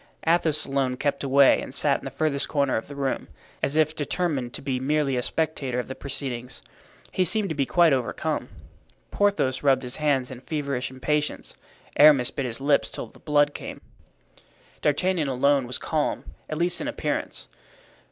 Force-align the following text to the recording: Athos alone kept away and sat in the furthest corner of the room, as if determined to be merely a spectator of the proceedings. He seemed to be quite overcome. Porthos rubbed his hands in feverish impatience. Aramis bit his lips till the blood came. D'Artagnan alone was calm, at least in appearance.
Athos 0.25 0.65
alone 0.65 0.97
kept 0.97 1.23
away 1.23 1.61
and 1.61 1.75
sat 1.75 1.99
in 1.99 2.05
the 2.05 2.09
furthest 2.09 2.47
corner 2.47 2.75
of 2.75 2.87
the 2.87 2.95
room, 2.95 3.27
as 3.61 3.75
if 3.75 3.95
determined 3.95 4.51
to 4.51 4.59
be 4.59 4.79
merely 4.79 5.15
a 5.15 5.21
spectator 5.21 5.77
of 5.79 5.87
the 5.87 5.93
proceedings. 5.93 6.63
He 7.11 7.23
seemed 7.23 7.49
to 7.49 7.53
be 7.55 7.67
quite 7.67 7.93
overcome. 7.93 8.49
Porthos 9.11 9.61
rubbed 9.61 9.83
his 9.83 9.97
hands 9.97 10.31
in 10.31 10.41
feverish 10.41 10.89
impatience. 10.89 11.53
Aramis 11.97 12.31
bit 12.31 12.47
his 12.47 12.59
lips 12.59 12.89
till 12.89 13.05
the 13.05 13.19
blood 13.19 13.53
came. 13.53 13.79
D'Artagnan 14.81 15.27
alone 15.29 15.67
was 15.67 15.77
calm, 15.77 16.23
at 16.49 16.57
least 16.57 16.81
in 16.81 16.87
appearance. 16.87 17.47